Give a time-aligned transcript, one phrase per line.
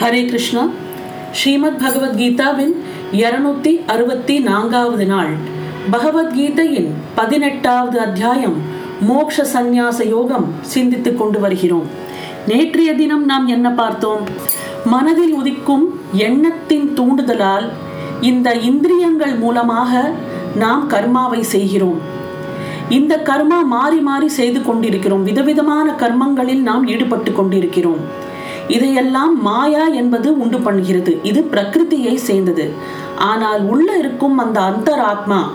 [0.00, 0.68] ஹரே கிருஷ்ணா.
[1.32, 2.72] ஸ்ரீமத் பகவத்கீதாவின்
[3.12, 5.28] இருநூத்தி அறுபத்தி நான்காவது நாள்.
[5.92, 8.54] பகவத்கீதையின் பதினெட்டாவது அத்தியாயம்.
[9.00, 11.86] மோக்ஷ சந்நியாச யோகம் சிந்தித்துக் கொண்டு வருகிறோம்.
[12.48, 14.20] நேற்றைய தினம் நாம் என்ன பார்த்தோம்?
[14.84, 17.68] மனதில் உதிக்கும் எண்ணத்தின் தூண்டுதலால்
[18.20, 20.10] இந்த இந்திரியங்கள் மூலமாக
[20.54, 21.98] நாம் கர்மாவை செய்கிறோம்.
[22.88, 25.24] இந்த கர்மா மாறி மாறி செய்து கொண்டிருக்கிறோம்.
[25.24, 28.32] விதவிதமான கர்மங்களில் நாம் ஈடுபட்டு கொண்டிருக்கிறோம்.
[28.68, 31.22] இதையெல்லாம் மாயா என்பது உண்டு பண்ணுகிறது.
[31.22, 32.72] இது பிரகிருதியை சேர்ந்தது.
[33.16, 35.48] ஆனால் உள்ள இருக்கும் அந்த அந்தராத்மா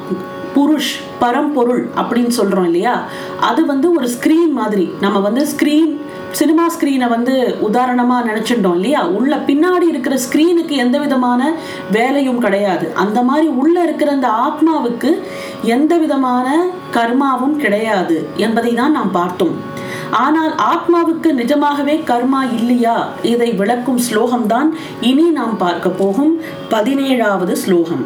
[0.53, 3.03] புருஷ் பரம்பொருள் அப்படின்னு சொல்றோம் இல்லையா?
[3.39, 4.93] அது வந்து ஒரு ஸ்கிரீன் மாதிரி.
[4.99, 5.97] நம்ம வந்து ஸ்கிரீன்
[6.31, 9.07] சினிமா ஸ்க்ரீனை வந்து உதாரணமாக நினச்சிட்டோம் இல்லையா?
[9.07, 11.53] உள்ள பின்னாடி இருக்கிற ஸ்க்ரீனுக்கு எந்த விதமான
[11.91, 12.93] வேலையும் கிடையாது.
[12.93, 15.19] அந்த மாதிரி உள்ளே இருக்கிற அந்த ஆத்மாவுக்கு
[15.63, 19.77] எந்த விதமான கர்மாவும் கிடையாது என்பதை தான் நாம் பார்த்தோம்.
[20.16, 22.96] ஆனால் ஆத்மாவுக்கு நிஜமாகவே கர்மா இல்லையா
[23.32, 26.34] இதை விளக்கும் ஸ்லோகம்தான் இனி நாம் பார்க்க போகும்
[26.70, 28.04] பதினேழாவது ஸ்லோகம்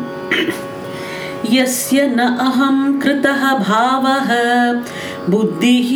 [1.48, 4.30] यस्य न अहं कृतः भावः
[5.28, 5.90] बुद्धिः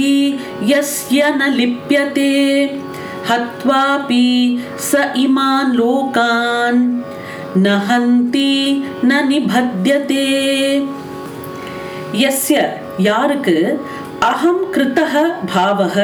[0.68, 2.30] यस्य न लिप्यते
[3.28, 4.28] हत्वापि
[4.80, 6.80] स इमान् लोकान्
[7.56, 8.52] न हन्ति
[9.04, 10.24] न निबध्यते
[12.16, 12.56] यस्य
[13.00, 13.56] யாருக்கு
[14.29, 15.13] அகம் கிருத்தக
[15.55, 15.97] பாவக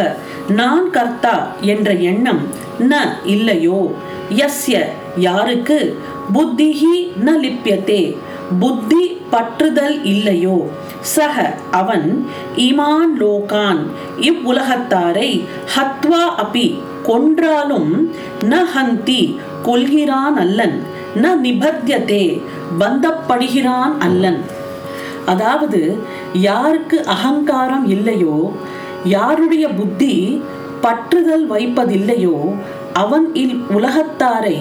[0.49, 2.41] நான் கர்த்தா என்ற எண்ணம்
[2.79, 3.79] ந இல்லையோ?
[4.35, 4.77] யஸ்ய
[5.17, 5.79] யாருக்கு?
[6.33, 8.01] புத்திஹி ந லிப்யத்தே.
[8.59, 10.57] புத்தி பற்றுதல் இல்லையோ?
[11.01, 12.07] சக அவன்
[12.67, 13.81] இமான் லோகான்.
[14.29, 15.31] இவ்வுலகத்தாரை
[15.75, 16.67] ஹத்வா அபி
[17.03, 17.91] கொன்றாலும்
[18.41, 19.21] ந ஹந்தி
[19.63, 20.77] கொள்கிறான் அல்லன்.
[21.15, 22.25] ந நிபத்தியதே
[22.79, 24.52] பந்தப்படுகிறான் அல்லன்.
[25.25, 25.79] அதாவது
[26.49, 28.37] யாருக்கு அகங்காரம் இல்லையோ
[29.15, 30.13] யாருடைய புத்தி
[30.85, 32.37] பற்றுதல் வைப்பதில்லையோ
[33.01, 34.57] அவன் இல் உலகத்தாரை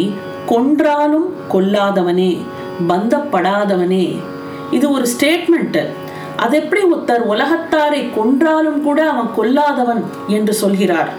[0.52, 2.30] கொன்றாலும் கொல்லாதவனே
[2.90, 4.06] பந்தப்படாதவனே.
[4.76, 5.80] இது ஒரு ஸ்டேட்மெண்ட்
[6.36, 10.02] அது எப்படி ஒருத்தர் உலகத்தாரை கொன்றாலும் கூட அவன் கொல்லாதவன்
[10.36, 11.10] என்று சொல்கிறார்.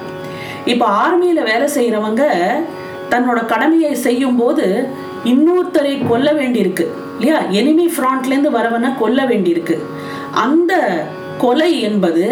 [0.71, 2.23] இப்போ ஆர்மியில வேலை செய்யறவங்க
[3.11, 4.65] தன்னோட கடமையை செய்யும் போது
[5.31, 6.85] இன்னொருத்தரை கொல்ல வேண்டியிருக்கு.
[7.15, 7.39] இல்லையா?
[7.59, 9.77] எனிமி ஃப்ராண்ட்லேருந்து வரவனை கொல்ல வேண்டியிருக்கு.
[10.45, 10.73] அந்த
[11.43, 12.25] கொலை என்பது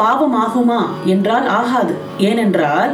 [0.00, 0.80] பாவமாகுமா
[1.14, 1.94] என்றால் ஆகாது.
[2.28, 2.92] ஏனென்றால்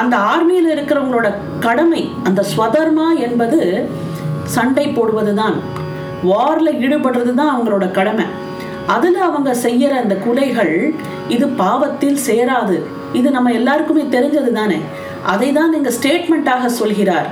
[0.00, 1.28] அந்த ஆர்மியில் இருக்கிறவங்களோட
[1.66, 3.60] கடமை அந்த ஸ்வதர்மா என்பது
[4.56, 5.56] சண்டை போடுவது தான்
[6.30, 8.26] வாரில் ஈடுபடுறது தான் அவங்களோட கடமை.
[8.94, 10.74] அதில் அவங்க செய்யற அந்த குலைகள்
[11.34, 12.76] இது பாவத்தில் சேராது.
[13.18, 14.78] இது நம்ம எல்லாருக்குமே தெரிஞ்சது தானே
[15.32, 17.28] அதை தான் இங்கே ஸ்டேட்மெண்ட்டாக சொல்கிறார்.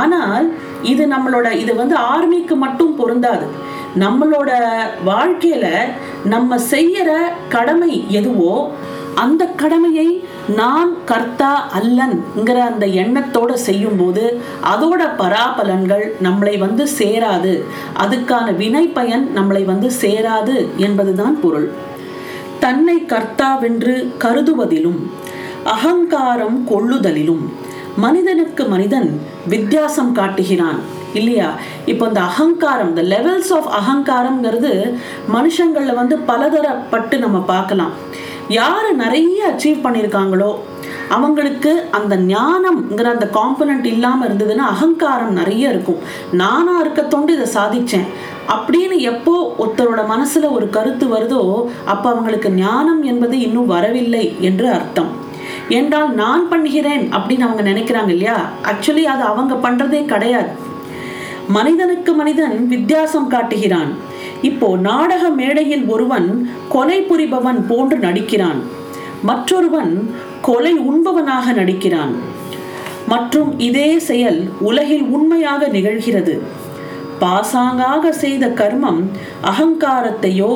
[0.00, 0.46] ஆனால்
[0.82, 3.46] இது நம்மளோட இது வந்து ஆர்மிக்கு மட்டும் பொருந்தாது.
[3.98, 4.50] நம்மளோட
[5.06, 5.66] வாழ்க்கையில
[6.24, 7.10] நம்ம செய்யற
[7.48, 8.70] கடமை எதுவோ
[9.14, 10.24] அந்த கடமையை
[10.56, 17.52] நான் கர்த்தா அல்லன்ங்கிற அந்த எண்ணத்தோட செய்யும் போது அதோட பராபலன்கள் நம்மளை வந்து சேராது.
[18.04, 21.72] அதுக்கான வினை பயன் நம்மளை வந்து சேராது என்பதுதான் பொருள்.
[22.58, 25.00] தன்னை கர்த்தாவென்று கருதுவதிலும்
[25.64, 27.44] அகங்காரம் கொள்ளுதலிலும்
[27.96, 30.78] மனிதனுக்கு மனிதன் வித்தியாசம் காட்டுகிறான்.
[31.14, 31.50] இல்லையா?
[31.86, 34.96] இப்போ இந்த அகங்காரம் இந்த லெவல்ஸ் ஆஃப் அகங்காரம்ங்கிறது
[35.32, 37.90] மனுஷங்களில் வந்து பலதரப்பட்டு நம்ம பார்க்கலாம்.
[38.48, 40.54] யார் நிறைய அச்சீவ் பண்ணியிருக்காங்களோ
[41.08, 45.98] அவங்களுக்கு அந்த ஞானம்ங்கிற அந்த காம்பனண்ட் இல்லாமல் இருந்ததுன்னா அகங்காரம் நிறைய இருக்கும்.
[46.32, 48.06] நானாக இருக்கத்தோண்டு இதை சாதித்தேன்
[48.48, 55.21] அப்படின்னு எப்போ ஒருத்தரோட மனசில் ஒரு கருத்து வருதோ அப்போ அவங்களுக்கு ஞானம் என்பது இன்னும் வரவில்லை என்று அர்த்தம்.
[55.78, 58.38] என்றால் நான் பண்ணுகிறேன் அப்படின்னு அவங்க நினைக்கிறாங்க இல்லையா?
[58.62, 60.52] ஆக்சுவலி அது அவங்க பண்றதே கிடையாது.
[61.48, 63.90] மனிதனுக்கு மனிதன் வித்தியாசம் காட்டுகிறான்.
[64.42, 66.28] இப்போ நாடக மேடையில் ஒருவன்
[66.68, 68.60] கொலை புரிபவன் போன்று நடிக்கிறான்.
[69.22, 69.92] மற்றொருவன்
[70.42, 72.14] கொலை உண்பவனாக நடிக்கிறான்.
[73.08, 76.34] மற்றும் இதே செயல் உலகில் உண்மையாக நிகழ்கிறது.
[77.20, 79.02] பாசாங்காக செய்த கர்மம்
[79.50, 80.52] அகங்காரத்தையோ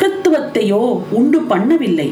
[0.00, 2.10] கிறித்துவத்தையோ உண்டு பண்ணவில்லை.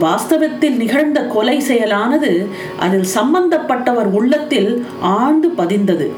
[0.00, 2.46] வாஸ்தவத்தில் நிகழ்ந்த கொலை செயலானது
[2.78, 6.08] அதில் சம்பந்தப்பட்டவர் உள்ளத்தில் ஆழ்ந்து பதிந்தது.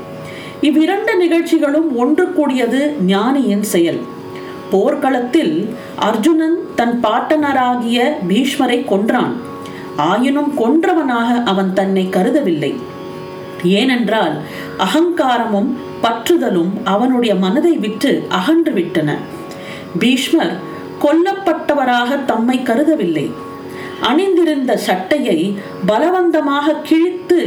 [0.60, 4.00] இவ்விரண்டு நிகழ்ச்சிகளும் ஒன்று கூடியது ஞானியின் செயல்.
[4.70, 9.32] போர்க்களத்தில் அர்ஜுனன் தன் பாட்டனராகிய பீஷ்மரை கொன்றான்.
[9.96, 12.74] ஆயினும் கொன்றவனாக அவன் தன்னை கருதவில்லை.
[13.64, 14.36] ஏனென்றால்
[14.78, 15.70] அகங்காரமும்
[16.02, 19.16] பற்றுதலும் அவனுடைய மனதை விட்டு அகன்று விட்டன.
[19.98, 20.56] பீஷ்மர்
[21.02, 23.32] கொல்லப்பட்டவராக தம்மை கருதவில்லை.
[24.08, 25.38] அணிந்திருந்த சட்டையை
[25.90, 27.38] பலவந்தமாக கிழித்து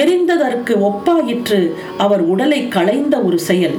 [0.00, 1.60] எரிந்ததற்கு ஒப்பாயிற்று
[2.04, 3.76] அவர் உடலை களைந்த ஒரு செயல்.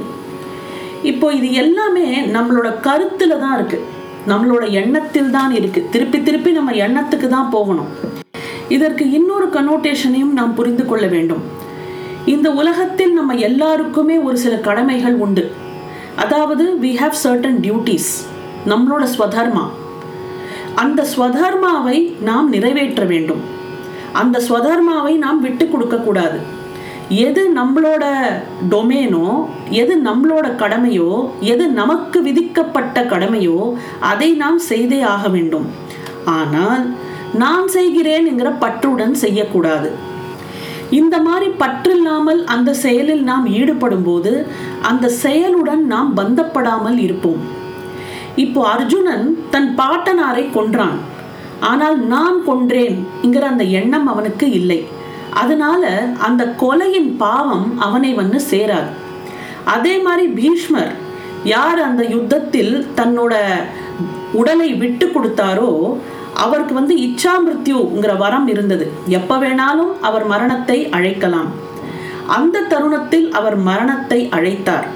[1.10, 3.78] இப்போ இது எல்லாமே நம்மளோட கருத்துல தான் இருக்கு.
[4.26, 5.80] நம்மளோட எண்ணத்தில் தான் இருக்கு.
[5.90, 7.90] திருப்பி திருப்பி நம்ம எண்ணத்துக்கு தான் போகணும்.
[8.76, 11.42] இதற்கு இன்னொரு கனோட்டேஷனையும் நாம் புரிந்து கொள்ள வேண்டும்.
[12.34, 15.44] இந்த உலகத்தில் நம்ம எல்லாருக்குமே ஒரு சில கடமைகள் உண்டு.
[16.16, 18.10] அதாவது வி ஹாவ் சர்டன் டியூட்டிஸ்
[18.66, 19.64] நம்மளோட ஸ்வதர்மா.
[20.82, 21.98] அந்த ஸ்வதர்மாவை
[22.28, 23.42] நாம் நிறைவேற்ற வேண்டும்.
[24.20, 26.38] அந்த ஸ்வதர்மாவை நாம் விட்டு கொடுக்க கூடாது.
[27.26, 28.04] எது நம்மளோட
[28.72, 29.26] டொமேனோ
[29.82, 31.10] எது நம்மளோட கடமையோ
[31.52, 33.58] எது நமக்கு விதிக்கப்பட்ட கடமையோ
[34.10, 35.66] அதை நாம் செய்தே ஆக வேண்டும்.
[36.38, 36.84] ஆனால்
[37.42, 39.90] நான் செய்கிறேன்ங்கிற பற்றுடன் செய்யக்கூடாது.
[41.00, 44.32] இந்த மாதிரி பற்றில்லாமல் அந்த செயலில் நாம் ஈடுபடும் போது
[44.90, 47.40] அந்த செயலுடன் நாம் பந்தப்படாமல் இருப்போம்.
[48.44, 50.98] இப்போ அர்ஜுனன் தன் பாட்டனாரை கொன்றான்.
[51.70, 54.80] ஆனால் நான் கொன்றேன்ங்கிற அந்த எண்ணம் அவனுக்கு இல்லை.
[55.42, 55.82] அதனால
[56.26, 58.90] அந்த கொலையின் பாவம் அவனை வந்து சேராது.
[59.74, 60.92] அதே மாதிரி பீஷ்மர்
[61.54, 63.34] யார் அந்த யுத்தத்தில் தன்னோட
[64.40, 65.70] உடலை விட்டு கொடுத்தாரோ
[66.44, 68.86] அவருக்கு வந்து இச்சா மிருத்யுங்கிற வரம் இருந்தது.
[69.18, 71.50] எப்ப வேணாலும் அவர் மரணத்தை அழைக்கலாம்.
[72.36, 74.88] அந்த தருணத்தில் அவர் மரணத்தை அழைத்தார்.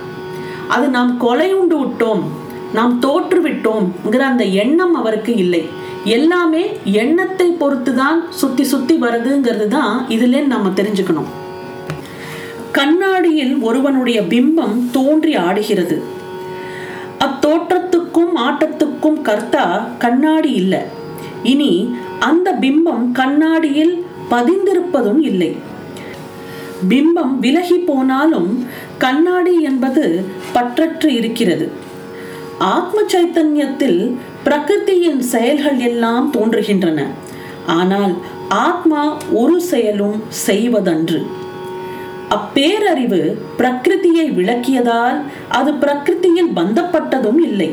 [0.75, 2.25] அது நாம் கொலை உண்டு விட்டோம்
[2.73, 5.63] நாம் தோற்றுவிட்டோம்ங்கிற அந்த எண்ணம் அவருக்கு இல்லை.
[6.05, 11.31] எல்லாமே எண்ணத்தை பொறுத்து தான் சுத்தி சுத்தி வருதுங்கிறது தான் இதுல நம்ம தெரிஞ்சுக்கணும்.
[12.79, 15.97] கண்ணாடியில் ஒருவனுடைய பிம்பம் தோன்றி ஆடுகிறது.
[17.27, 19.65] அத்தோற்றத்துக்கும் ஆட்டத்துக்கும் கர்த்தா
[19.99, 20.81] கண்ணாடி இல்லை.
[21.43, 21.73] இனி
[22.19, 23.95] அந்த பிம்பம் கண்ணாடியில்
[24.31, 25.51] பதிந்திருப்பதும் இல்லை.
[26.89, 28.51] பிம்பம் விலகி போனாலும்
[28.99, 30.05] கண்ணாடி என்பது
[30.55, 31.67] பற்றற்று இருக்கிறது.
[32.70, 34.00] ஆத்ம சைத்தன்யத்தில்
[34.44, 37.00] பிரகிருதியின் செயல்கள் எல்லாம் தோன்றுகின்றன.
[37.67, 38.14] ஆனால்
[38.49, 41.20] ஆத்மா ஒரு செயலும் செய்வதன்று.
[42.37, 43.23] அப்பேரறிவு
[43.59, 45.19] பிரகிருதியை விளக்கியதால்
[45.59, 47.70] அது பிரகிருதியில் பந்தப்பட்டதும் இல்லை.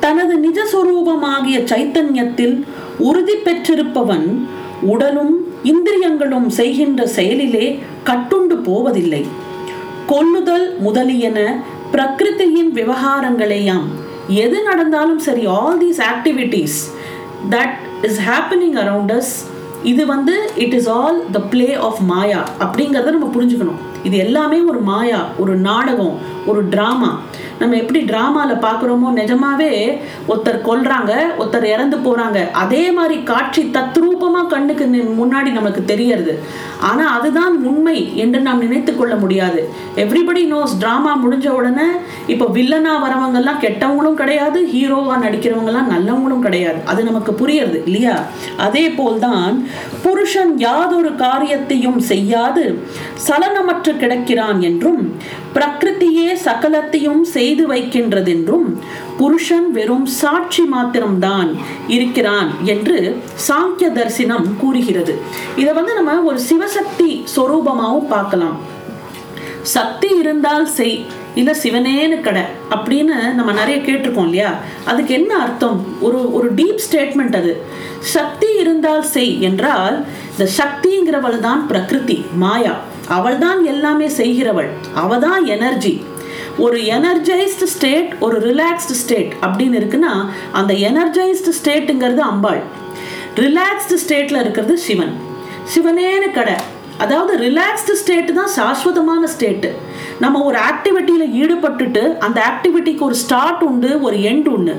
[0.00, 2.56] தனது நிஜஸ்வரூபமாகிய சைத்தன்யத்தில்
[2.98, 4.28] உறுதி பெற்றிருப்பவன்
[4.92, 7.66] உடலும் இந்திரியங்களும் செய்கின்ற செயலிலே
[8.04, 9.24] கட்டுண்டு போவதில்லை.
[10.10, 11.38] கொல்லுதல் முதலியன
[11.96, 13.84] பிரகிருதியின் விவகாரங்களையாம்.
[14.44, 16.78] எது நடந்தாலும் சரி all these activities
[17.52, 17.76] that
[18.08, 19.34] is happening around us
[19.90, 20.34] இது வந்து
[20.64, 23.80] it is all the play of maya அப்படிங்கிறத நம்ம புரிஞ்சுக்கணும்.
[24.08, 26.16] இது எல்லாமே ஒரு மாயா ஒரு நாடகம்
[26.46, 27.10] ஒரு ட்ராமா
[27.60, 29.70] நம்ம எப்படி ட்ராமாவில் பார்க்குறோமோ நிஜமாவே
[30.30, 34.86] ஒருத்தர் கொல்றாங்க ஒருத்தர் இறந்து போகிறாங்க அதே மாதிரி காட்சி தத்ரூபமாக கண்ணுக்கு
[35.20, 36.34] முன்னாடி நமக்கு தெரியறது.
[36.88, 39.60] ஆனால் அதுதான் உண்மை என்று நாம் நினைத்து கொள்ள முடியாது.
[40.02, 41.88] எவ்ரிபடி நோஸ் ட்ராமா முடிஞ்ச உடனே
[42.32, 46.80] இப்போ வில்லனாக வரவங்கெல்லாம் கெட்டவங்களும் கிடையாது ஹீரோவாக நடிக்கிறவங்கெல்லாம் நல்லவங்களும் கிடையாது.
[46.92, 48.16] அது நமக்கு புரியறது இல்லையா?
[48.66, 49.56] அதே போல்தான்
[50.04, 52.64] புருஷன் யாதொரு காரியத்தையும் செய்யாது
[53.26, 55.02] சலனமற்று கிடக்கிறான் என்றும்
[55.56, 58.66] பிரகிருத்தியே சகலத்தையும் செய்து வைக்கின்றதென்றும்
[59.18, 61.50] புருஷன் வெறும் சாட்சி மாத்திரம்தான்
[61.88, 62.96] இருக்கிறான் என்று
[63.48, 65.14] சாங்கிய தரிசனம் கூறுகிறது.
[65.56, 68.58] இதை வந்து நம்ம ஒரு சிவசக்தி சொரூபமாகவும் பார்க்கலாம்.
[69.62, 70.98] சக்தி இருந்தால் செய்
[71.34, 74.50] இல்லை சிவனேன்னு கடை அப்படின்னு நம்ம நிறைய கேட்டிருக்கோம் இல்லையா?
[74.84, 75.78] அதுக்கு என்ன அர்த்தம்?
[76.00, 77.52] ஒரு ஒரு டீப் ஸ்டேட்மெண்ட் அது.
[77.98, 82.74] சக்தி இருந்தால் செய் என்றால் இந்த சக்திங்கிறவள் தான் பிரகிருதி மாயா.
[83.08, 84.70] அவள் தான் எல்லாமே செய்கிறவள்.
[84.94, 85.94] அவள் தான் எனர்ஜி
[86.58, 90.12] ஒரு எனர்ஜைஸ்டு ஸ்டேட் ஒரு ரிலாக்ஸ்டு ஸ்டேட் அப்படின்னு இருக்குன்னா
[90.52, 92.62] அந்த எனர்ஜைஸ்டு ஸ்டேட்டுங்கிறது அம்பாள்.
[93.34, 95.14] ரிலாக்ஸ்டு ஸ்டேட்டில் இருக்கிறது சிவன்.
[95.74, 96.56] சிவனேன்னு கடை.
[96.98, 99.70] அதாவது ரிலாக்ஸ்டு ஸ்டேட்டு தான் சாஸ்வதமான ஸ்டேட்டு
[100.18, 104.74] நம்ம ஒரு ஆக்டிவிட்டியில் ஈடுபட்டுட்டு அந்த ஆக்டிவிட்டிக்கு ஒரு ஸ்டார்ட் உண்டு ஒரு எண்ட் உண்டு.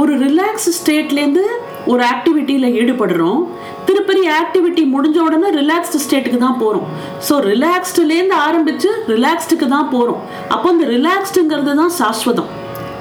[0.00, 1.44] ஒரு ரிலாக்ஸ் ஸ்டேட்லேருந்து
[1.92, 3.40] ஒரு ஆக்டிவிட்டியில் ஈடுபடுறோம்.
[3.86, 6.86] திருப்பதி ஆக்டிவிட்டி முடிஞ்ச உடனே ரிலாக்ஸ்டு ஸ்டேட்டுக்கு தான் போகிறோம்
[7.26, 10.20] ஸோ ரிலாக்ஸ்டுலேருந்து ஆரம்பித்து ரிலாக்ஸ்டுக்கு தான் போகிறோம்
[10.54, 12.50] அப்போ இந்த ரிலாக்ஸ்டுங்கிறது தான் சாஸ்வதம்.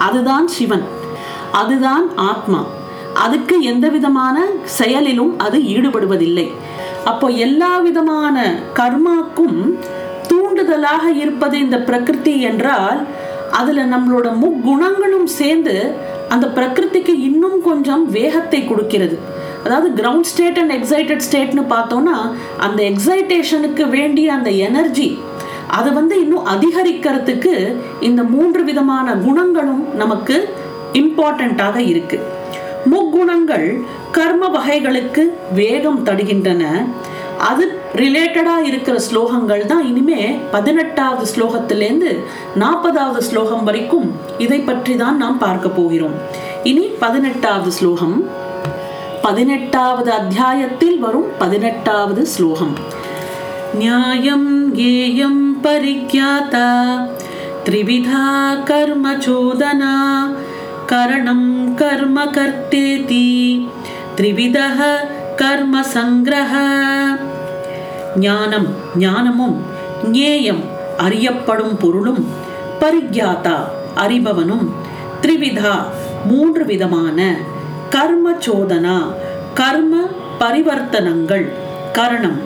[0.08, 0.86] அதுதான் சிவன்.
[1.62, 2.62] அதுதான் ஆத்மா.
[3.25, 4.38] அதுக்கு எந்த விதமான
[4.80, 6.48] செயலிலும் அது ஈடுபடுவதில்லை.
[7.12, 8.36] அப்போ எல்லா விதமான
[8.80, 9.60] கர்மாக்கும்
[10.30, 13.00] தூண்டுதலாக இருப்பது இந்த பிரகிருதி என்றால்
[13.51, 15.96] அதில் நம்மளோட முக்குணங்களும் சேர்ந்து
[16.30, 19.18] அந்த பிரகிருதிக்கு இன்னும் கொஞ்சம் வேகத்தை கொடுக்கிறது.
[19.63, 22.18] அதாவது கிரவுண்ட் ஸ்டேட் அண்ட் எக்ஸைட்டட் ஸ்டேட்னு பார்த்தோம்னா
[22.58, 25.20] அந்த எக்ஸைட்டேஷனுக்கு வேண்டிய அந்த எனர்ஜி
[25.68, 30.54] அதை வந்து இன்னும் அதிகரிக்கிறதுக்கு இந்த மூன்று விதமான குணங்களும் நமக்கு
[30.94, 32.20] இம்பார்ட்டண்ட்டாக இருக்கு.
[32.92, 35.24] முக்குணங்கள் கர்ம வகைகளுக்கு
[35.54, 36.86] வேகம் தடுகின்றன.
[37.39, 42.20] அது ரிலேட்டடாக இருக்கிற ஸ்லோகங்கள் தான் இனிமே பதினெட்டாவது ஸ்லோகத்திலேருந்து
[42.60, 46.15] நாற்பதாவது ஸ்லோகம் வரைக்கும் இதை பற்றி தான் நாம் பார்க்க போகிறோம்.
[46.63, 48.24] இனி பதினெட்டாவது ஸ்லோகம்.
[49.22, 52.75] பதினெட்டாவது அத்தியாயத்தில் வரும் பதினெட்டாவது ஸ்லோகம்.
[53.74, 56.70] நியாயம் ஏயம் பரிக்யாதா
[57.63, 59.96] த்ரிவிதா கர்ம சோதனா
[60.86, 63.27] கரணம் கர்ம கர்த்தேதி
[64.15, 64.79] த்ரிவிதः
[65.36, 66.53] கர்ம சங்கிரக
[68.25, 69.57] ஞானம் ஞானமும்
[70.12, 70.63] ஞேயம்
[70.97, 72.21] அறியப்படும் பொருளும்
[72.81, 73.57] பரிக்யாதா
[73.95, 74.65] அறிபவனும்
[75.21, 75.75] த்ரிவிதா
[76.25, 77.19] மூன்று விதமான
[77.89, 78.97] கர்ம சோதனா
[79.53, 79.95] கர்ம
[80.39, 81.45] பரிவர்த்தனங்கள்
[81.93, 82.39] கரணம்.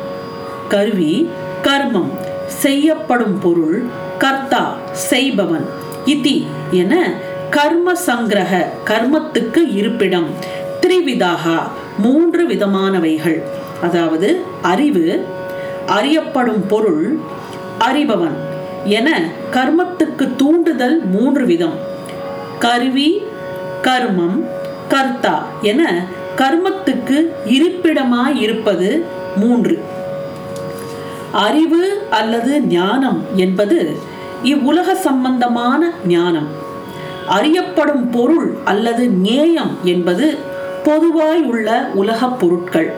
[0.69, 1.29] கருவி
[1.63, 2.11] கர்மம்
[2.47, 3.77] செய்யப்படும் பொருள்
[4.17, 5.65] கர்த்தா செய்பவன்.
[6.05, 6.37] இதி
[6.71, 6.93] என
[7.49, 10.29] கர்ம சங்கிரக கர்மத்துக்கு இருப்பிடம்.
[10.81, 11.57] த்ரிவிதாகா
[11.97, 13.39] மூன்று விதமானவைகள்.
[13.81, 14.29] அதாவது
[14.61, 15.05] அறிவு
[15.87, 17.17] அறியப்படும் பொருள்
[17.79, 18.35] அறிபவன்
[18.83, 21.73] என கர்மத்துக்கு தூண்டுதல் மூன்று விதம்.
[22.59, 23.23] கருவி
[23.81, 24.45] கர்மம்
[24.87, 29.83] கர்த்தா என கர்மத்துக்கு இருப்பிடமாய் இருப்பது மூன்று.
[31.31, 33.97] அறிவு அல்லது ஞானம் என்பது
[34.43, 36.47] இவ்வுலக சம்பந்தமான ஞானம்.
[37.27, 40.37] அறியப்படும் பொருள் அல்லது நேயம் என்பது
[40.83, 42.93] பொதுவாய் உள்ள உலகப் பொருட்கள்.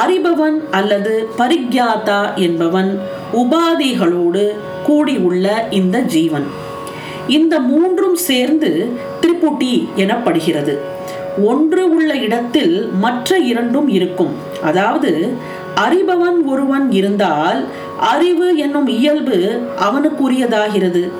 [0.00, 3.00] அறிபவன் அல்லது பரிக்யாதா என்பவன்
[3.32, 4.44] உபாதிகளோடு
[4.84, 6.46] கூடியுள்ள இந்த ஜீவன்.
[7.28, 8.70] இந்த மூன்றும் சேர்ந்து
[9.20, 10.74] திரிபுட்டி எனப்படுகிறது.
[11.44, 14.34] ஒன்று உள்ள இடத்தில் மற்ற இரண்டும் இருக்கும்.
[14.62, 15.12] அதாவது
[15.76, 17.64] அறிபவன் ஒருவன் இருந்தால்
[18.00, 19.38] அறிவு என்னும் இயல்பு
[19.86, 21.10] அவனுக்குரியதாகிறது.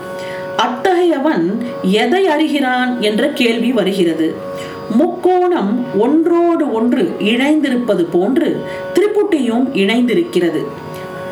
[0.56, 1.44] அத்தகையவன்
[1.82, 4.52] எதை அறிகிறான் என்ற கேள்வி வருகிறது.
[4.90, 8.62] முக்கோணம் ஒன்றோடு ஒன்று இணைந்திருப்பது போன்று
[8.94, 10.64] திரிபுட்டியும் இணைந்திருக்கிறது.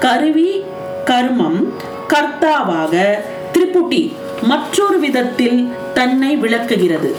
[0.01, 0.63] கருவி
[1.05, 1.69] கர்மம்
[2.09, 3.19] கர்த்தாவாக
[3.53, 7.15] திரிபுட்டி மற்றொரு விதத்தில் தன்னை விளக்குகிறது.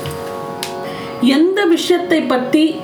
[1.21, 2.75] எந்த விஷயத்தை பற்றி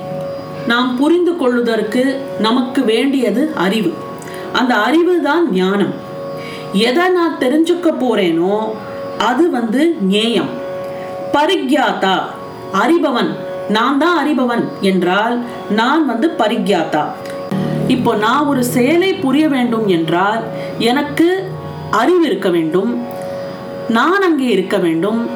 [0.66, 3.92] நாம் புரிந்து கொள்வதற்கு நமக்கு வேண்டியது அறிவு.
[4.52, 5.94] அந்த அறிவு தான் ஞானம்.
[6.72, 8.68] எதை நான் தெரிஞ்சுக்க போறேனோ
[9.18, 10.50] அது வந்து ஞேயம்
[11.32, 12.14] பரிக்யாத்தா
[12.72, 13.36] அறிபவன்.
[13.68, 17.04] நான் தான் அறிபவன் என்றால் நான் வந்து பரிக்யாத்தா.
[17.88, 20.42] இப்போ நான் ஒரு செயலை புரிய வேண்டும் என்றால்
[20.78, 21.52] எனக்கு
[21.90, 23.04] அறிவு இருக்க வேண்டும்.
[23.88, 25.28] நான் அங்கே இருக்க வேண்டும்.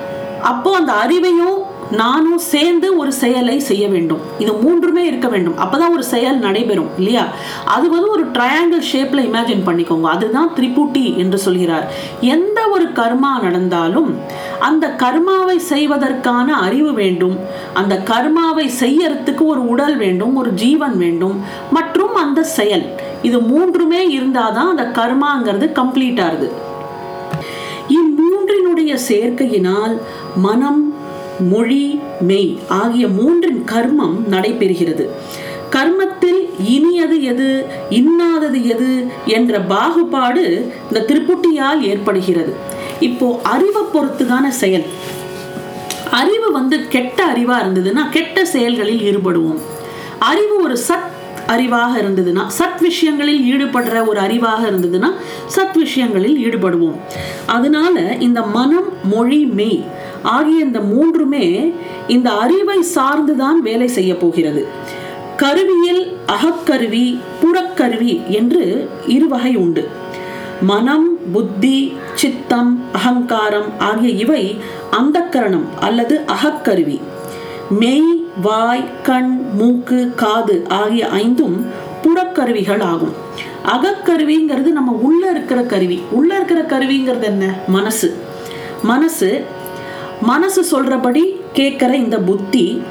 [0.42, 1.58] அப்போ அந்த அறிவையும்
[1.90, 4.20] நானும் சேர்ந்து ஒரு செயலை செய்ய வேண்டும்.
[4.38, 5.58] இது மூன்றுமே இருக்க வேண்டும்.
[5.58, 7.26] அப்போதான் ஒரு செயல் நடைபெறும் இல்லையா?
[7.64, 10.02] அது வந்து ஒரு ட்ரையாங்கிள் ஷேப்ல இமேஜின் பண்ணிக்கோங்க.
[10.02, 11.92] அதுதான் திரிபுட்டி என்று சொல்கிறார்.
[12.20, 14.18] எந்த ஒரு கர்மா நடந்தாலும்
[14.58, 17.38] அந்த கர்மாவை செய்வதற்கான அறிவு வேண்டும்.
[17.74, 22.92] அந்த கர்மாவை செய்யறதுக்கு ஒரு உடல் வேண்டும் ஒரு ஜீவன் வேண்டும் மற்றும் அந்த செயல்.
[23.22, 26.52] இது மூன்றுமே இருந்தாதான் அந்த கர்மாங்கிறது கம்ப்ளீட் ஆகுது
[27.88, 29.98] இம்மூன்றினுடைய சேர்க்கையினால்
[30.36, 30.93] மனம்
[31.40, 35.08] மொழி மெய் ஆகிய மூன்றின் கர்மம் நடைபெறுகிறது.
[35.70, 42.54] கர்மத்தில் இனியது எது இன்னாதது எது என்ற பாகுபாடு இந்த திருப்புட்டியால் ஏற்படுகிறது.
[43.00, 44.84] இப்போ அறிவை பொறுத்துதான செயல்.
[46.10, 49.58] அறிவு வந்து கெட்ட அறிவா இருந்ததுன்னா கெட்ட செயல்களில் ஈடுபடுவோம்.
[50.18, 51.12] அறிவு ஒரு சத்
[51.46, 55.14] அறிவாக இருந்ததுன்னா சத் விஷயங்களில் ஈடுபடுற ஒரு அறிவாக இருந்ததுன்னா
[55.56, 56.96] சத் விஷயங்களில் ஈடுபடுவோம்.
[57.46, 59.84] அதனால இந்த மனம் மொழி மெய்
[60.24, 61.74] ஆகிய இந்த மூன்றுமே
[62.08, 64.66] இந்த அறிவை சார்ந்துதான் வேலை செய்ய போகிறது.
[65.36, 69.88] கருவியில் அகக்கருவி புறக்கருவி என்று இருவகை உண்டு.
[70.60, 74.56] மனம் புத்தி சித்தம் அகங்காரம் ஆகிய இவை
[75.00, 77.00] அந்தக்கரணம் அல்லது அகக்கருவி.
[77.70, 81.66] மெய் வாய் கண் மூக்கு காது ஆகிய ஐந்தும்
[82.02, 83.12] புறக்கருவிகள் ஆகும்.
[83.66, 86.02] அகக்கருவிங்கிறது நம்ம உள்ள இருக்கிற கருவி.
[86.10, 87.54] உள்ள இருக்கிற கருவிங்கிறது என்ன?
[87.68, 88.14] மனசு.
[88.82, 89.44] மனசு
[90.20, 92.82] மனசு சொல்றபடி கேட்கிற இந்த புத்தி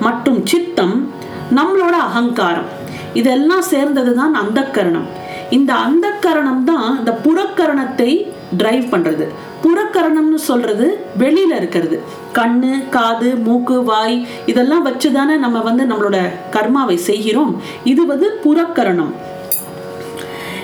[0.00, 1.12] மற்றும் சித்தம்
[1.56, 2.70] நம்மளோட அகங்காரம்.
[3.14, 5.08] இதெல்லாம் சேர்ந்தது தான் அந்த கரணம்
[5.50, 8.10] இந்த அந்த கரணம் தான் இந்த புறக்கரணத்தை
[8.56, 9.26] டிரைவ் பண்றது.
[9.62, 10.86] புறக்கரணம்னு சொல்றது
[11.18, 12.00] வெளியில இருக்கிறது.
[12.38, 16.18] கண்ணு காது மூக்கு வாய் இதெல்லாம் வச்சுதானே நம்ம வந்து நம்மளோட
[16.56, 17.62] கர்மாவை செய்கிறோம்.
[17.84, 19.12] இது வந்து புறக்கரணம்.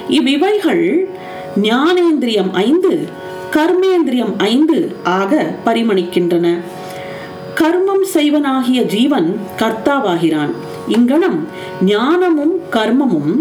[0.08, 0.84] இவ்விவைகள்
[1.62, 3.08] ஞானேந்திரியம் ஐந்து
[3.54, 6.46] கர்மேந்திரியம் ஐந்து ஆக பரிமணிக்கின்றன.
[7.54, 10.52] கர்மம் செய்வனாகிய ஜீவன் கர்த்தாவாகிறான்.
[10.88, 11.48] இங்கனம்
[11.82, 13.32] ஞானமும் கர்மமும்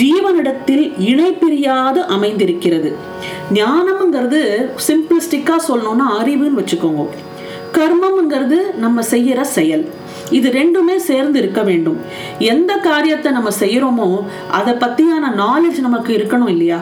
[0.00, 2.96] ஜீவனிடத்தில் இணை பிரியாது அமைந்திருக்கிறது.
[3.54, 4.40] ஞானம்ங்கிறது
[4.88, 7.06] சிம்பிளிஸ்டிக்கா சொல்லணும்னா அறிவுன்னு வச்சுக்கோங்க.
[7.72, 9.88] கர்மம்ங்கிறது நம்ம செய்யற செயல்.
[10.30, 11.98] இது ரெண்டுமே சேர்ந்து இருக்க வேண்டும்.
[12.38, 16.80] எந்த காரியத்தை நம்ம செய்யறோமோ அதை பத்தியான நாலேஜ் நமக்கு இருக்கணும் இல்லையா?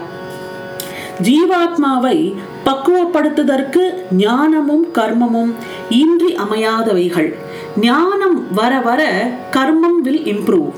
[1.23, 2.35] ஜீவாத்மாவை
[2.66, 5.52] பக்குவப்படுத்துதற்கு ஞானமும் கர்மமும்
[5.90, 7.35] இன்றி அமையாதவைகள்.
[7.80, 10.71] ஞானம் வர வர கர்மம் வில் இம்ப்ரூவ்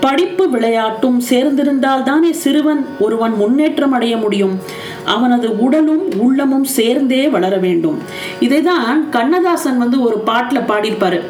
[0.00, 4.58] படிப்பு விளையாட்டும் சேர்ந்திருந்தால் தானே சிறுவன் ஒருவன் முன்னேற்றம் அடைய முடியும்.
[5.04, 7.98] அவனது உடலும் உள்ளமும் சேர்ந்தே வளர வேண்டும்.
[8.40, 11.20] இதைதான் கண்ணதாசன் வந்து ஒரு பாட்டுல பாடியிருப்பாரு.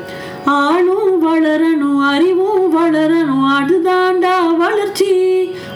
[0.44, 3.44] ஆளும் வளரணும் அறிவும் வளரணும்.
[3.58, 5.12] அதுதாண்டா வளர்ச்சி.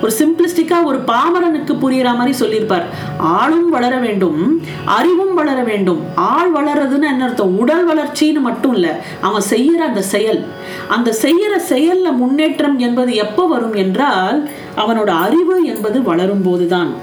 [0.02, 2.84] ஒரு சிம்பிளிஸ்டிக்கா ஒரு பாமரனுக்கு புரியுற மாதிரி சொல்லியிருப்பார்.
[3.18, 6.00] ஆளும் வளர வேண்டும் அறிவும் வளர வேண்டும்.
[6.14, 7.58] ஆள் வளர்றதுன்னு என்ன அர்த்தம்?
[7.58, 10.44] உடல் வளர்ச்சின்னு மட்டும் இல்ல அவன் செய்யற அந்த செயல்.
[10.88, 16.94] அந்த செய்யற செயல்ல முன்னேற்றம் என்பது எப்போ வரும் என்றால் அவனோட அறிவு என்பது வளரும் போதுதான்.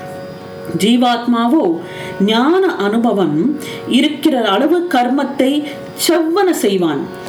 [0.78, 1.80] ஜீவாத்மாவோ
[2.20, 5.64] ஞான அனுபவம் இருக்கிற அளவு கர்மத்தை
[6.08, 7.24] செவ்வன செய்வான்.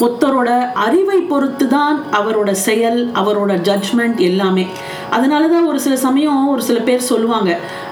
[0.00, 4.64] ஒருத்தரோட அறிவை பொறுத்து தான் அவரோட செயல் அவரோட ஜட்ஜ்மெண்ட் எல்லாமே.
[5.10, 7.50] அதனால தான் ஒரு சில சமயம் ஒரு சில பேர் சொல்லுவாங்க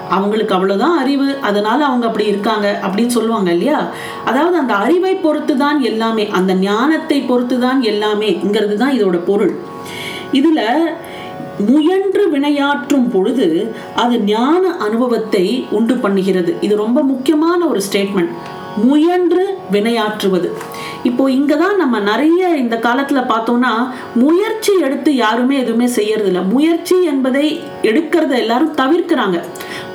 [0.09, 3.79] அவங்களுக்கு அவ்வளோதான் அறிவு அதனால அவங்க அப்படி இருக்காங்க அப்படின்னு சொல்லுவாங்க இல்லையா?
[4.25, 9.53] அதாவது அந்த அறிவை பொறுத்து தான் எல்லாமே அந்த ஞானத்தை பொறுத்து தான் எல்லாமேங்கிறது தான் இதோட பொருள்.
[10.31, 10.63] இதில்
[11.71, 13.47] முயன்று வினையாற்றும் பொழுது
[13.95, 16.51] அது ஞான அனுபவத்தை உண்டு பண்ணுகிறது.
[16.61, 18.33] இது ரொம்ப முக்கியமான ஒரு ஸ்டேட்மெண்ட்
[18.75, 20.49] முயன்று வினையாற்றுவது.
[21.07, 23.71] இப்போ இங்கதான் நம்ம நிறைய இந்த காலத்துல பார்த்தோம்னா
[24.15, 27.45] முயற்சி எடுத்து யாருமே எதுவுமே செய்யறது இல்ல முயற்சி என்பதை
[27.89, 29.37] எடுக்கிறத எல்லாரும் தவிர்க்கிறாங்க.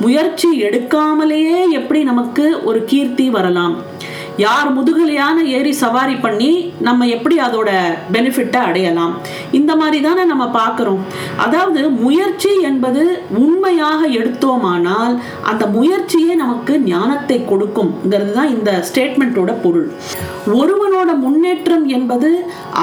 [0.00, 3.75] முயற்சி எடுக்காமலேயே எப்படி நமக்கு ஒரு கீர்த்தி வரலாம்?
[4.37, 7.71] யார் முதுகலையான ஏறி சவாரி பண்ணி நம்ம எப்படி அதோட
[8.15, 9.15] பெனிஃபிட்டை அடையலாம்?
[9.51, 11.03] இந்த மாதிரி தானே நம்ம பார்க்குறோம்.
[11.37, 13.03] அதாவது முயற்சி என்பது
[13.43, 19.93] உண்மையாக எடுத்தோமானால் அந்த முயற்சியே நமக்கு ஞானத்தை கொடுக்கும்ங்கிறது தான் இந்த ஸ்டேட்மெண்ட்டோட பொருள்.
[20.59, 22.31] ஒருவனோட முன்னேற்றம் என்பது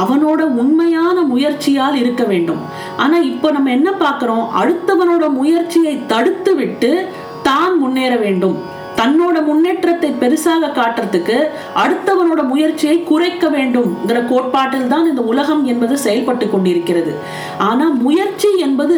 [0.01, 2.61] அவனோட உண்மையான முயற்சியால் இருக்க வேண்டும்.
[2.97, 4.45] ஆனா இப்போ நம்ம என்ன பார்க்குறோம்?
[4.61, 7.07] அடுத்தவனோட முயற்சியை தடுத்து விட்டு
[7.41, 8.77] தான் முன்னேற வேண்டும்.
[8.99, 11.37] தன்னோட முன்னேற்றத்தை பெருசாக காட்டுறதுக்கு
[11.81, 17.13] அடுத்தவனோட முயற்சியை குறைக்க வேண்டும்ங்கிற கோட்பாட்டில் தான் இந்த உலகம் என்பது செயல்பட்டு கொண்டிருக்கிறது.
[17.69, 18.97] ஆனா முயற்சி என்பது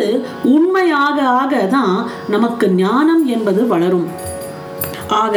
[0.55, 1.95] உண்மையாக ஆக தான்
[2.29, 4.07] நமக்கு ஞானம் என்பது வளரும்.
[5.21, 5.35] ஆக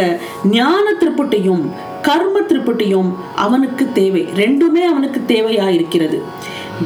[0.56, 1.64] ஞான திருப்பட்டியும்
[2.08, 3.10] கர்ம திருப்பட்டியும்
[3.44, 4.24] அவனுக்கு தேவை.
[4.42, 6.18] ரெண்டுமே அவனுக்கு தேவையா இருக்கிறது.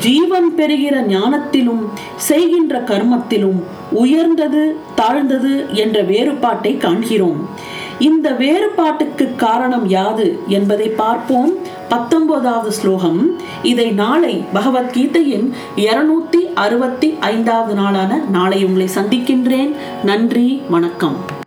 [0.04, 1.82] ஜீவன் பெறுகிற ஞானத்திலும்
[2.28, 3.60] செய்கின்ற கர்மத்திலும்
[4.02, 4.62] உயர்ந்தது
[4.94, 7.40] தாழ்ந்தது என்ற வேறுபாட்டை காண்கிறோம்.
[7.98, 11.52] இந்த வேறுபாட்டுக்கு காரணம் யாது என்பதை பார்ப்போம்.
[11.88, 13.36] பத்தொன்பதாவது ஸ்லோகம்.
[13.62, 19.74] இதை நாளை பகவத்கீதையின் இருநூத்தி அறுபத்தி ஐந்தாவது நாளான நாளை உங்களை சந்திக்கின்றேன்.
[20.04, 21.37] நன்றி வணக்கம்.